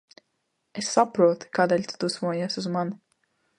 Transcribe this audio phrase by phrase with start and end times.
[0.81, 2.99] Es saprotu, kādēļ tu dusmojies uz mani.